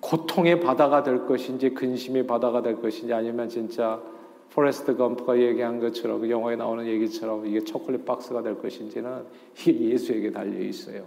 고통의 0.00 0.60
바다가 0.60 1.02
될 1.02 1.26
것인지 1.26 1.70
근심의 1.70 2.26
바다가 2.26 2.60
될 2.60 2.80
것인지 2.80 3.12
아니면 3.14 3.48
진짜 3.48 4.02
포레스트 4.50 4.96
검프가 4.96 5.40
얘기한 5.40 5.80
것처럼 5.80 6.20
그 6.20 6.30
영화에 6.30 6.56
나오는 6.56 6.86
얘기처럼 6.86 7.46
이게 7.46 7.60
초콜릿 7.60 8.04
박스가 8.04 8.42
될 8.42 8.58
것인지는 8.58 9.24
예수에게 9.66 10.30
달려 10.30 10.60
있어요. 10.60 11.04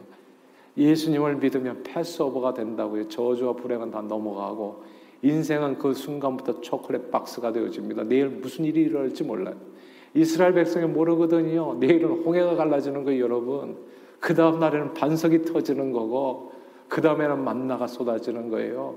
예수님을 0.76 1.38
믿으면 1.38 1.84
Passover가 1.84 2.54
된다고요. 2.54 3.08
저주와 3.08 3.54
불행은 3.54 3.92
다 3.92 4.02
넘어가고 4.02 4.84
인생은 5.22 5.78
그 5.78 5.94
순간부터 5.94 6.62
초콜릿 6.62 7.10
박스가 7.10 7.52
되어집니다. 7.52 8.04
내일 8.04 8.28
무슨 8.28 8.66
일이 8.66 8.82
일어날지 8.82 9.24
몰라요. 9.24 9.56
이스라엘 10.14 10.54
백성이 10.54 10.86
모르거든요. 10.88 11.76
내일은 11.80 12.10
홍해가 12.24 12.56
갈라지는 12.56 13.04
거예요, 13.04 13.24
여러분. 13.24 13.78
그 14.20 14.34
다음 14.34 14.60
날에는 14.60 14.94
반석이 14.94 15.44
터지는 15.44 15.92
거고, 15.92 16.52
그 16.88 17.02
다음에는 17.02 17.44
만나가 17.44 17.88
쏟아지는 17.88 18.50
거예요. 18.50 18.96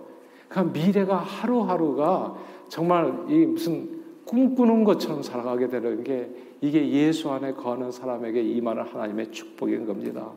그러니까 0.49 0.73
미래가 0.79 1.17
하루하루가 1.17 2.37
정말 2.69 3.27
이 3.29 3.47
무슨 3.47 4.01
꿈꾸는 4.25 4.85
것처럼 4.85 5.23
살아가게 5.23 5.69
되는 5.69 6.05
게 6.05 6.31
이게 6.61 6.89
예수 6.91 7.31
안에 7.31 7.53
거하는 7.55 7.91
사람에게 7.91 8.43
임하는 8.43 8.85
하나님의 8.85 9.33
축복인 9.33 9.87
겁니다. 9.87 10.31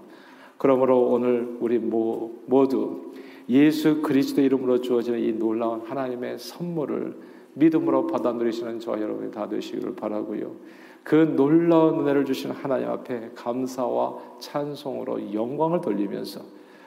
그러므로 0.58 1.02
오늘 1.10 1.58
우리 1.60 1.78
모두 1.80 3.12
예수 3.50 4.02
그리스도 4.02 4.42
이름으로 4.42 4.82
주어지는 4.82 5.20
이 5.20 5.34
놀라운 5.34 5.82
하나님의 5.82 6.40
선물을 6.40 7.16
믿음으로 7.54 8.08
받아 8.08 8.32
누리시는 8.32 8.80
저와 8.80 9.02
여러분이 9.02 9.32
다 9.32 9.48
되시기를 9.48 9.96
바라고요. 9.96 10.52
그 11.04 11.16
놀라운 11.36 12.00
은혜를 12.00 12.26
주신 12.26 12.52
하나님 12.52 12.90
앞에 12.90 13.32
감사와 13.36 14.18
찬송으로 14.40 15.34
영광을 15.34 15.82
돌리면서 15.82 16.42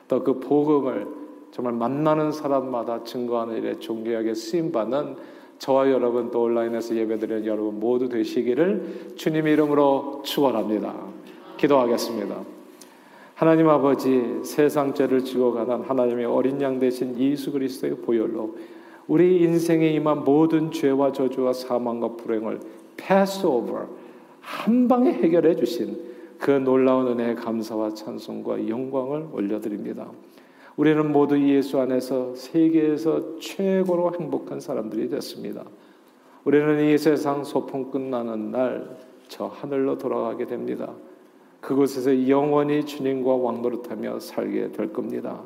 또 0.09 0.23
그 0.23 0.41
복음을 0.41 1.07
정말 1.51 1.75
만나는 1.75 2.33
사람마다 2.33 3.05
증거하는 3.05 3.57
일에 3.57 3.79
존귀하게 3.79 4.35
쓰임 4.35 4.73
받는 4.73 5.17
저와 5.59 5.91
여러분 5.91 6.31
또 6.31 6.43
온라인에서 6.43 6.95
예배드리는 6.97 7.47
여러분 7.47 7.81
모두 7.81 8.09
되시기를 8.09 9.15
주님 9.17 9.47
이름으로 9.47 10.23
축원합니다. 10.25 10.95
기도하겠습니다. 11.57 12.43
하나님 13.35 13.69
아버지 13.69 14.41
세상 14.45 14.95
죄를 14.95 15.25
지고 15.25 15.53
가는 15.53 15.83
하나님의 15.83 16.27
어린 16.27 16.61
양 16.61 16.79
대신 16.79 17.19
예수 17.19 17.53
그리스도의 17.53 17.97
보혈로 17.99 18.57
우리 19.09 19.43
인생에 19.43 19.89
임한 19.91 20.25
모든 20.25 20.71
죄와 20.71 21.13
저주와 21.13 21.53
사망과 21.53 22.17
불행을 22.17 22.61
패스오버 22.97 23.87
한 24.41 24.89
방에 24.89 25.13
해결해 25.13 25.57
주신 25.57 25.99
그 26.39 26.51
놀라운 26.51 27.07
은혜의 27.09 27.37
감사와 27.37 27.95
찬송과 27.95 28.69
영광을 28.69 29.29
올려드립니다. 29.33 30.11
우리는 30.77 31.11
모두 31.11 31.41
예수 31.41 31.81
안에서 31.81 32.35
세계에서 32.35 33.39
최고로 33.39 34.15
행복한 34.19 34.61
사람들이 34.61 35.09
됐습니다. 35.09 35.65
우리는 36.45 36.89
이 36.89 36.99
세상 36.99 37.45
소풍 37.45 37.91
끝나는 37.91 38.51
날 38.51 39.07
저 39.29 39.47
하늘로 39.47 39.99
돌아가게 39.99 40.47
됩니다. 40.47 40.93
그곳에서 41.61 42.29
영원히 42.29 42.85
주님과 42.85 43.35
왕노릇하며 43.35 44.21
살게 44.21 44.73
될 44.73 44.93
겁니다. 44.93 45.43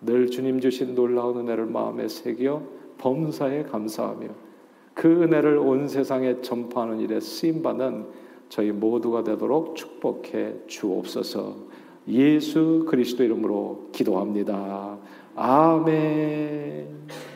늘 0.00 0.28
주님 0.28 0.60
주신 0.60 0.94
놀라운 0.94 1.38
은혜를 1.38 1.66
마음에 1.66 2.08
새겨 2.08 2.62
범사에 3.02 3.64
감사하며 3.64 4.28
그 4.94 5.22
은혜를 5.22 5.58
온 5.58 5.88
세상에 5.88 6.40
전파하는 6.40 7.00
일에 7.00 7.18
쓰임 7.18 7.60
받는 7.62 8.06
저희 8.48 8.70
모두가 8.70 9.24
되도록 9.24 9.74
축복해 9.74 10.54
주옵소서. 10.68 11.56
예수 12.08 12.86
그리스도 12.88 13.24
이름으로 13.24 13.88
기도합니다. 13.90 14.98
아멘. 15.34 17.31